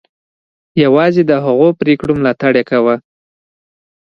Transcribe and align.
یوازې 0.83 1.21
د 1.25 1.31
هغو 1.45 1.67
پرېکړو 1.79 2.13
ملاتړ 2.19 2.53
یې 2.59 2.63
کاوه. 2.69 2.95